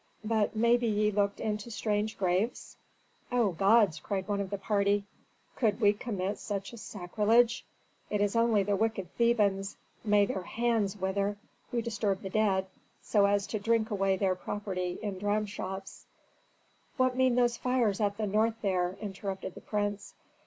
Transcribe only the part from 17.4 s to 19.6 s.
fires at the north there?" interrupted